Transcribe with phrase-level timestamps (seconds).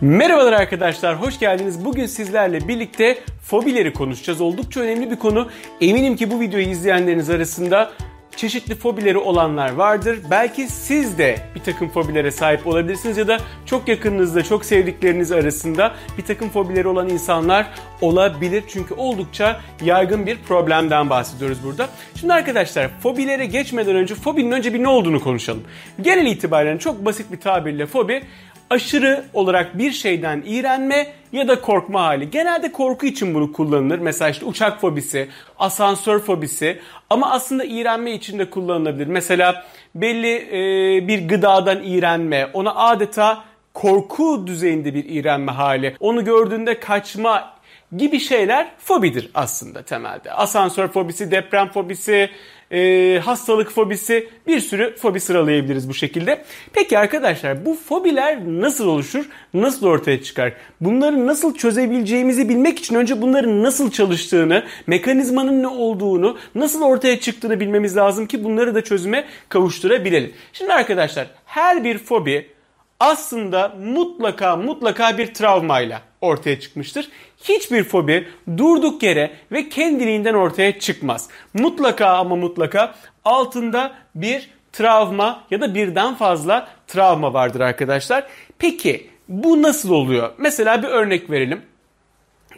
[0.00, 1.84] Merhabalar arkadaşlar, hoş geldiniz.
[1.84, 4.40] Bugün sizlerle birlikte fobileri konuşacağız.
[4.40, 5.48] Oldukça önemli bir konu.
[5.80, 7.90] Eminim ki bu videoyu izleyenleriniz arasında
[8.36, 10.18] çeşitli fobileri olanlar vardır.
[10.30, 15.94] Belki siz de bir takım fobilere sahip olabilirsiniz ya da çok yakınınızda, çok sevdikleriniz arasında
[16.18, 17.66] bir takım fobileri olan insanlar
[18.00, 18.64] olabilir.
[18.68, 21.88] Çünkü oldukça yaygın bir problemden bahsediyoruz burada.
[22.20, 25.62] Şimdi arkadaşlar fobilere geçmeden önce fobinin önce bir ne olduğunu konuşalım.
[26.02, 28.22] Genel itibaren çok basit bir tabirle fobi
[28.70, 32.30] aşırı olarak bir şeyden iğrenme ya da korkma hali.
[32.30, 33.98] Genelde korku için bunu kullanılır.
[33.98, 35.28] Mesela işte uçak fobisi,
[35.58, 36.78] asansör fobisi
[37.10, 39.06] ama aslında iğrenme için de kullanılabilir.
[39.06, 39.64] Mesela
[39.94, 45.96] belli e, bir gıdadan iğrenme, ona adeta korku düzeyinde bir iğrenme hali.
[46.00, 47.57] Onu gördüğünde kaçma
[47.96, 50.32] gibi şeyler fobidir aslında temelde.
[50.32, 52.30] Asansör fobisi, deprem fobisi,
[52.72, 56.44] e, hastalık fobisi bir sürü fobi sıralayabiliriz bu şekilde.
[56.72, 59.28] Peki arkadaşlar bu fobiler nasıl oluşur?
[59.54, 60.52] Nasıl ortaya çıkar?
[60.80, 67.60] Bunları nasıl çözebileceğimizi bilmek için önce bunların nasıl çalıştığını, mekanizmanın ne olduğunu, nasıl ortaya çıktığını
[67.60, 70.32] bilmemiz lazım ki bunları da çözüme kavuşturabilelim.
[70.52, 72.57] Şimdi arkadaşlar her bir fobi
[73.00, 77.08] aslında mutlaka mutlaka bir travmayla ortaya çıkmıştır.
[77.44, 81.28] Hiçbir fobi durduk yere ve kendiliğinden ortaya çıkmaz.
[81.54, 88.26] Mutlaka ama mutlaka altında bir travma ya da birden fazla travma vardır arkadaşlar.
[88.58, 90.32] Peki bu nasıl oluyor?
[90.38, 91.62] Mesela bir örnek verelim.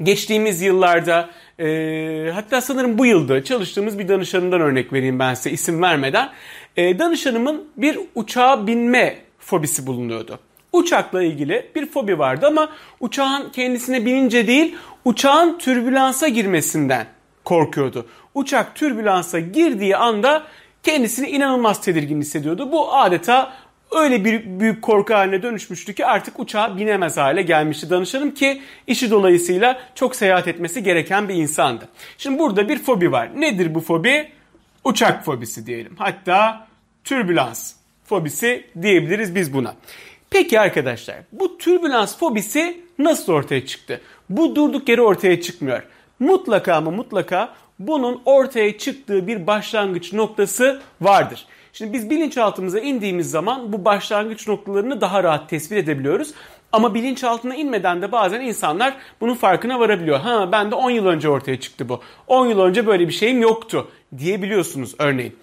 [0.03, 5.83] Geçtiğimiz yıllarda e, hatta sanırım bu yılda çalıştığımız bir danışanından örnek vereyim ben size isim
[5.83, 6.31] vermeden.
[6.77, 10.39] E, danışanımın bir uçağa binme fobisi bulunuyordu.
[10.73, 12.69] Uçakla ilgili bir fobi vardı ama
[13.01, 17.07] uçağın kendisine binince değil uçağın türbülansa girmesinden
[17.45, 18.07] korkuyordu.
[18.35, 20.47] Uçak türbülansa girdiği anda
[20.83, 22.73] kendisini inanılmaz tedirgin hissediyordu.
[22.73, 23.53] Bu adeta
[23.93, 29.11] öyle bir büyük korku haline dönüşmüştü ki artık uçağa binemez hale gelmişti danışanım ki işi
[29.11, 31.89] dolayısıyla çok seyahat etmesi gereken bir insandı.
[32.19, 33.41] Şimdi burada bir fobi var.
[33.41, 34.29] Nedir bu fobi?
[34.85, 35.95] Uçak fobisi diyelim.
[35.99, 36.67] Hatta
[37.05, 37.80] türbülans
[38.11, 39.75] fobisi diyebiliriz biz buna.
[40.31, 44.01] Peki arkadaşlar bu türbülans fobisi nasıl ortaya çıktı?
[44.31, 45.83] Bu durduk yere ortaya çıkmıyor.
[46.19, 51.47] Mutlaka ama mutlaka bunun ortaya çıktığı bir başlangıç noktası vardır.
[51.73, 56.35] Şimdi biz bilinçaltımıza indiğimiz zaman bu başlangıç noktalarını daha rahat tespit edebiliyoruz.
[56.73, 60.19] Ama bilinçaltına inmeden de bazen insanlar bunun farkına varabiliyor.
[60.21, 62.01] Ha ben de 10 yıl önce ortaya çıktı bu.
[62.27, 63.89] 10 yıl önce böyle bir şeyim yoktu
[64.19, 65.37] diyebiliyorsunuz örneğin.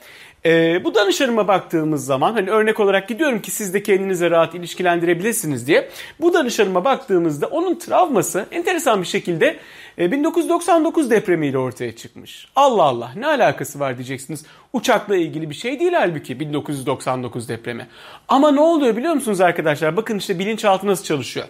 [0.47, 5.67] E, bu danışanıma baktığımız zaman hani örnek olarak gidiyorum ki siz de kendinize rahat ilişkilendirebilirsiniz
[5.67, 5.89] diye.
[6.21, 9.59] Bu danışanıma baktığımızda onun travması enteresan bir şekilde
[9.99, 12.47] e, 1999 depremiyle ortaya çıkmış.
[12.55, 14.45] Allah Allah ne alakası var diyeceksiniz.
[14.73, 17.87] Uçakla ilgili bir şey değil halbuki 1999 depremi.
[18.27, 19.97] Ama ne oluyor biliyor musunuz arkadaşlar?
[19.97, 21.47] Bakın işte bilinçaltı nasıl çalışıyor.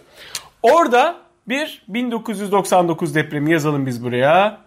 [0.63, 1.15] Orada
[1.47, 4.57] bir 1999 depremi yazalım biz buraya.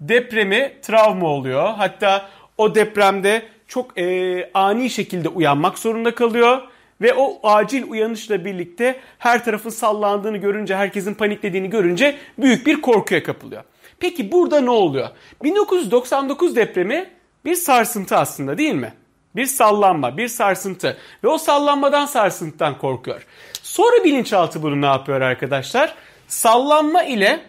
[0.00, 1.74] Depremi travma oluyor.
[1.76, 6.62] Hatta o depremde çok e, ani şekilde uyanmak zorunda kalıyor.
[7.00, 13.22] Ve o acil uyanışla birlikte her tarafın sallandığını görünce, herkesin paniklediğini görünce büyük bir korkuya
[13.22, 13.62] kapılıyor.
[14.00, 15.08] Peki burada ne oluyor?
[15.42, 17.10] 1999 depremi
[17.44, 18.92] bir sarsıntı aslında değil mi?
[19.36, 23.26] Bir sallanma, bir sarsıntı ve o sallanmadan sarsıntıdan korkuyor.
[23.62, 25.94] Sonra bilinçaltı bunu ne yapıyor arkadaşlar?
[26.28, 27.40] Sallanma ile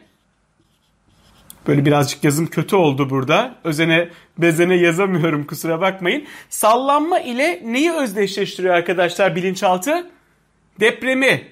[1.67, 3.55] Böyle birazcık yazım kötü oldu burada.
[3.63, 6.25] Özene bezene yazamıyorum kusura bakmayın.
[6.49, 10.09] Sallanma ile neyi özdeşleştiriyor arkadaşlar bilinçaltı?
[10.79, 11.47] Depremi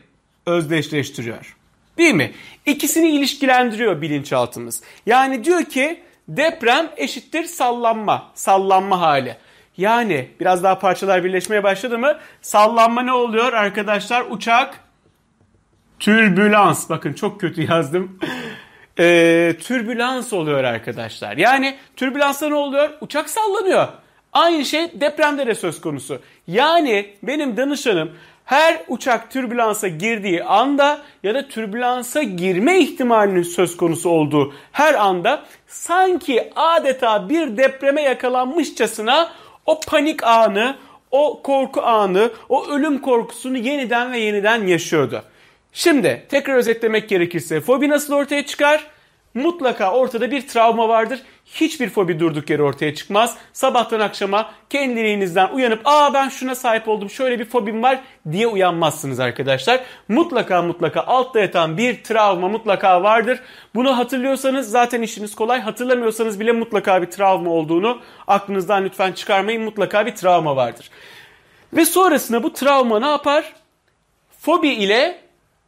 [0.46, 1.56] özdeşleştiriyor.
[1.98, 2.32] Değil mi?
[2.66, 4.82] İkisini ilişkilendiriyor bilinçaltımız.
[5.06, 9.38] Yani diyor ki deprem eşittir sallanma, sallanma hali.
[9.78, 12.18] Yani biraz daha parçalar birleşmeye başladı mı?
[12.42, 14.26] Sallanma ne oluyor arkadaşlar?
[14.30, 14.80] Uçak
[16.00, 16.90] türbülans.
[16.90, 18.20] Bakın çok kötü yazdım
[19.00, 21.38] e, türbülans oluyor arkadaşlar.
[21.38, 22.90] Yani türbülansta ne oluyor?
[23.02, 23.88] Uçak sallanıyor.
[24.34, 26.20] Aynı şey depremde de söz konusu.
[26.48, 28.12] Yani benim danışanım
[28.46, 35.44] her uçak türbülansa girdiği anda ya da türbülansa girme ihtimalinin söz konusu olduğu her anda
[35.68, 39.32] sanki adeta bir depreme yakalanmışçasına
[39.66, 40.76] o panik anı,
[41.12, 45.24] o korku anı, o ölüm korkusunu yeniden ve yeniden yaşıyordu.
[45.74, 48.88] Şimdi tekrar özetlemek gerekirse fobi nasıl ortaya çıkar?
[49.34, 51.22] Mutlaka ortada bir travma vardır.
[51.46, 53.38] Hiçbir fobi durduk yere ortaya çıkmaz.
[53.54, 58.00] Sabahtan akşama kendiliğinizden uyanıp aa ben şuna sahip oldum şöyle bir fobim var
[58.32, 59.80] diye uyanmazsınız arkadaşlar.
[60.08, 63.40] Mutlaka mutlaka altta yatan bir travma mutlaka vardır.
[63.76, 65.60] Bunu hatırlıyorsanız zaten işiniz kolay.
[65.62, 69.64] Hatırlamıyorsanız bile mutlaka bir travma olduğunu aklınızdan lütfen çıkarmayın.
[69.64, 70.90] Mutlaka bir travma vardır.
[71.74, 73.54] Ve sonrasında bu travma ne yapar?
[74.40, 75.23] Fobi ile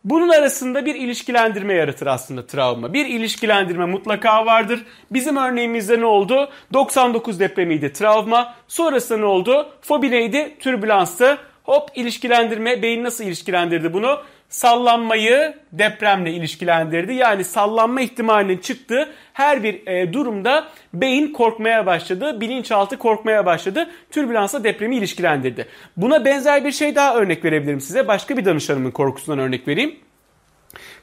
[0.05, 2.93] Bunun arasında bir ilişkilendirme yaratır aslında travma.
[2.93, 4.85] Bir ilişkilendirme mutlaka vardır.
[5.11, 6.49] Bizim örneğimizde ne oldu?
[6.73, 8.55] 99 depremiydi travma.
[8.67, 9.69] Sonrasında ne oldu?
[9.81, 10.55] Fobi neydi?
[10.59, 11.37] Türbülanstı.
[11.63, 12.81] Hop ilişkilendirme.
[12.81, 14.21] Beyin nasıl ilişkilendirdi bunu?
[14.49, 17.13] Sallanmayı depremle ilişkilendirdi.
[17.13, 23.89] Yani sallanma ihtimalinin çıktığı her bir e, durumda beyin korkmaya başladı, bilinçaltı korkmaya başladı.
[24.11, 25.67] Türbülansla depremi ilişkilendirdi.
[25.97, 28.07] Buna benzer bir şey daha örnek verebilirim size.
[28.07, 29.95] Başka bir danışanımın korkusundan örnek vereyim.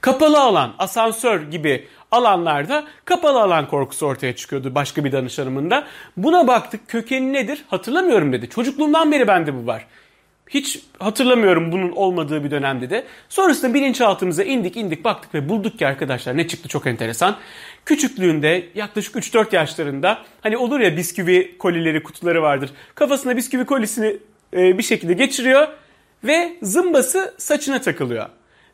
[0.00, 5.84] Kapalı alan, asansör gibi alanlarda kapalı alan korkusu ortaya çıkıyordu başka bir danışanımın da.
[6.16, 8.48] Buna baktık kökeni nedir hatırlamıyorum dedi.
[8.48, 9.86] Çocukluğumdan beri bende bu var.
[10.48, 13.04] Hiç hatırlamıyorum bunun olmadığı bir dönemde de.
[13.28, 17.36] Sonrasında bilinçaltımıza indik indik baktık ve bulduk ki arkadaşlar ne çıktı çok enteresan.
[17.84, 22.70] Küçüklüğünde yaklaşık 3-4 yaşlarında hani olur ya bisküvi kolileri kutuları vardır.
[22.94, 24.16] Kafasına bisküvi kolisini
[24.56, 25.68] e, bir şekilde geçiriyor
[26.24, 28.28] ve zımbası saçına takılıyor.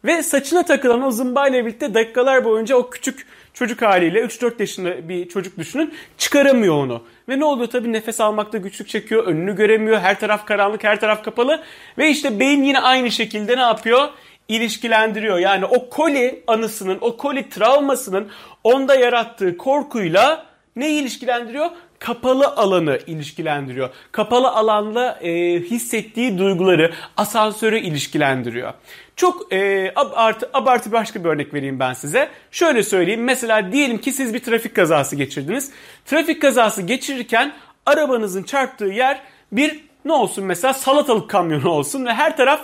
[0.04, 5.28] Ve saçına takılan o zımbayla birlikte dakikalar boyunca o küçük çocuk haliyle 3-4 yaşında bir
[5.28, 7.02] çocuk düşünün çıkaramıyor onu.
[7.28, 11.24] Ve ne oluyor tabii nefes almakta güçlük çekiyor, önünü göremiyor, her taraf karanlık, her taraf
[11.24, 11.62] kapalı.
[11.98, 14.08] Ve işte beyin yine aynı şekilde ne yapıyor?
[14.48, 15.38] ilişkilendiriyor.
[15.38, 18.28] Yani o koli anısının, o koli travmasının
[18.64, 20.46] onda yarattığı korkuyla
[20.78, 21.70] ne ilişkilendiriyor?
[21.98, 23.90] Kapalı alanı ilişkilendiriyor.
[24.12, 28.72] Kapalı alanla e, hissettiği duyguları, asansörü ilişkilendiriyor.
[29.16, 32.28] Çok e, abartı, abartı başka bir örnek vereyim ben size.
[32.50, 33.24] Şöyle söyleyeyim.
[33.24, 35.70] Mesela diyelim ki siz bir trafik kazası geçirdiniz.
[36.06, 37.52] Trafik kazası geçirirken
[37.86, 39.20] arabanızın çarptığı yer
[39.52, 42.60] bir ne olsun mesela salatalık kamyonu olsun ve her taraf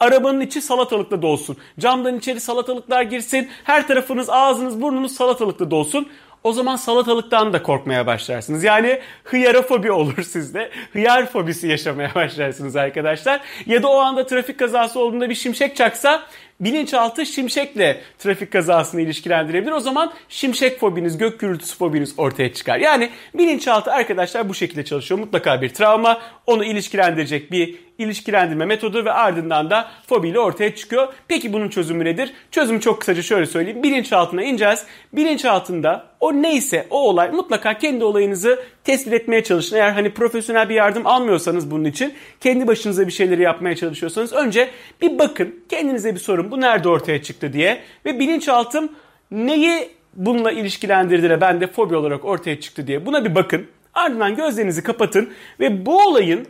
[0.00, 1.56] arabanın içi salatalıkla dolsun.
[1.78, 3.48] Camdan içeri salatalıklar girsin.
[3.64, 6.08] Her tarafınız ağzınız burnunuz salatalıkla dolsun
[6.44, 8.64] o zaman salatalıktan da korkmaya başlarsınız.
[8.64, 10.70] Yani hıyarofobi olur sizde.
[10.92, 13.40] Hıyar fobisi yaşamaya başlarsınız arkadaşlar.
[13.66, 16.22] Ya da o anda trafik kazası olduğunda bir şimşek çaksa
[16.60, 19.72] bilinçaltı şimşekle trafik kazasını ilişkilendirebilir.
[19.72, 22.78] O zaman şimşek fobiniz, gök gürültüsü fobiniz ortaya çıkar.
[22.78, 25.20] Yani bilinçaltı arkadaşlar bu şekilde çalışıyor.
[25.20, 31.12] Mutlaka bir travma, onu ilişkilendirecek bir ilişkilendirme metodu ve ardından da fobiyle ortaya çıkıyor.
[31.28, 32.32] Peki bunun çözümü nedir?
[32.50, 33.82] Çözümü çok kısaca şöyle söyleyeyim.
[33.82, 34.86] Bilinçaltına ineceğiz.
[35.12, 39.76] Bilinçaltında o neyse o olay mutlaka kendi olayınızı tespit etmeye çalışın.
[39.76, 44.70] Eğer hani profesyonel bir yardım almıyorsanız bunun için kendi başınıza bir şeyleri yapmaya çalışıyorsanız önce
[45.02, 48.92] bir bakın kendinize bir sorun bu nerede ortaya çıktı diye ve bilinçaltım
[49.30, 53.66] neyi bununla ilişkilendirdi de bende fobi olarak ortaya çıktı diye buna bir bakın.
[53.94, 55.30] Ardından gözlerinizi kapatın
[55.60, 56.46] ve bu olayın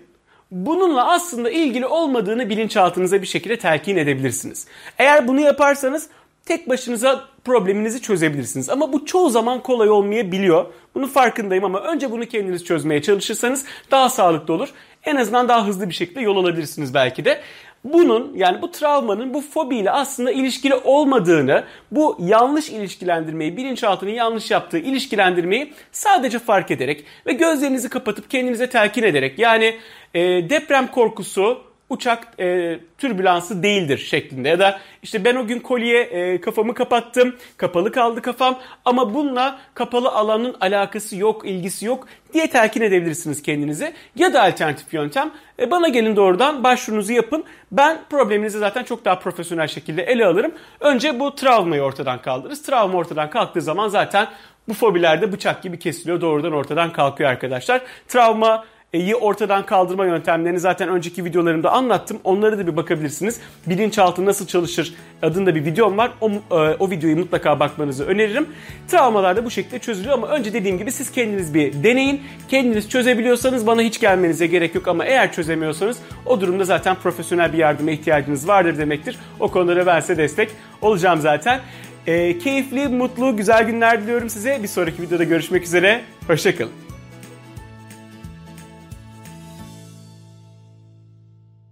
[0.50, 4.67] bununla aslında ilgili olmadığını bilinçaltınıza bir şekilde telkin edebilirsiniz.
[4.99, 6.08] Eğer bunu yaparsanız
[6.46, 8.71] tek başınıza probleminizi çözebilirsiniz.
[8.71, 10.67] Ama bu çoğu zaman kolay olmayabiliyor.
[10.95, 14.69] Bunun farkındayım ama önce bunu kendiniz çözmeye çalışırsanız daha sağlıklı olur.
[15.05, 17.41] En azından daha hızlı bir şekilde yol alabilirsiniz belki de
[17.85, 24.79] bunun yani bu travmanın bu fobiyle aslında ilişkili olmadığını, bu yanlış ilişkilendirmeyi, bilinçaltının yanlış yaptığı
[24.79, 29.77] ilişkilendirmeyi sadece fark ederek ve gözlerinizi kapatıp kendinize telkin ederek yani
[30.15, 34.49] e, deprem korkusu uçak e, türbülansı değildir şeklinde.
[34.49, 39.58] Ya da işte ben o gün kolye e, kafamı kapattım kapalı kaldı kafam ama bununla
[39.75, 45.31] kapalı alanın alakası yok ilgisi yok diye telkin edebilirsiniz kendinize ya da alternatif yöntem
[45.61, 47.44] e, bana gelin doğrudan başvurunuzu yapın.
[47.73, 50.52] Ben probleminizi zaten çok daha profesyonel şekilde ele alırım.
[50.81, 52.62] Önce bu travmayı ortadan kaldırırız.
[52.62, 54.28] Travma ortadan kalktığı zaman zaten
[54.68, 56.21] bu fobilerde bıçak gibi kesiliyor.
[56.21, 57.83] Doğrudan ortadan kalkıyor arkadaşlar.
[58.09, 62.18] Travma iyi ortadan kaldırma yöntemlerini zaten önceki videolarımda anlattım.
[62.25, 63.40] Onları da bir bakabilirsiniz.
[63.66, 66.11] Bilinçaltı nasıl çalışır adında bir videom var.
[66.21, 68.49] O, e, o videoyu mutlaka bakmanızı öneririm.
[68.88, 72.23] Travmalar da bu şekilde çözülüyor ama önce dediğim gibi siz kendiniz bir deneyin.
[72.49, 77.59] Kendiniz çözebiliyorsanız bana hiç gelmenize gerek yok ama eğer çözemiyorsanız o durumda zaten profesyonel bir
[77.59, 79.18] yardıma ihtiyacınız vardır demektir.
[79.40, 80.50] O konulara ben size destek
[80.83, 81.61] olacağım zaten.
[82.07, 84.62] E, keyifli, mutlu, güzel günler diliyorum size.
[84.62, 86.00] Bir sonraki videoda görüşmek üzere.
[86.26, 86.88] Hoşçakalın.